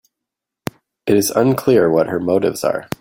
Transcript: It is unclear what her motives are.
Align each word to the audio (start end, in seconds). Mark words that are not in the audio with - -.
It 1.05 1.15
is 1.15 1.29
unclear 1.29 1.87
what 1.91 2.07
her 2.07 2.19
motives 2.19 2.63
are. 2.63 2.87